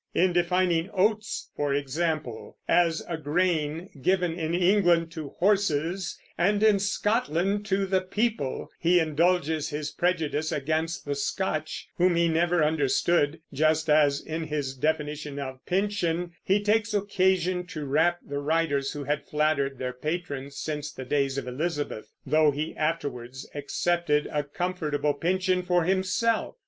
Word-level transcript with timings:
In 0.15 0.33
defining 0.33 0.89
"oats," 0.95 1.51
for 1.55 1.75
example, 1.75 2.57
as 2.67 3.03
a 3.07 3.17
grain 3.17 3.91
given 4.01 4.33
in 4.33 4.55
England 4.55 5.11
to 5.11 5.35
horses 5.37 6.17
and 6.39 6.63
in 6.63 6.79
Scotland 6.79 7.67
to 7.67 7.85
the 7.85 8.01
people, 8.01 8.71
he 8.79 8.99
indulges 8.99 9.69
his 9.69 9.91
prejudice 9.91 10.51
against 10.51 11.05
the 11.05 11.13
Scotch, 11.13 11.87
whom 11.99 12.15
he 12.15 12.27
never 12.27 12.63
understood, 12.63 13.41
just 13.53 13.91
as, 13.91 14.19
in 14.19 14.45
his 14.45 14.75
definition 14.75 15.37
of 15.37 15.63
"pension," 15.67 16.31
he 16.43 16.63
takes 16.63 16.95
occasion 16.95 17.67
to 17.67 17.85
rap 17.85 18.17
the 18.25 18.39
writers 18.39 18.93
who 18.93 19.03
had 19.03 19.27
flattered 19.27 19.77
their 19.77 19.93
patrons 19.93 20.57
since 20.57 20.91
the 20.91 21.05
days 21.05 21.37
of 21.37 21.47
Elizabeth; 21.47 22.11
though 22.25 22.49
he 22.49 22.75
afterwards 22.75 23.47
accepted 23.53 24.25
a 24.31 24.41
comfortable 24.43 25.13
pension 25.13 25.61
for 25.61 25.83
himself. 25.83 26.55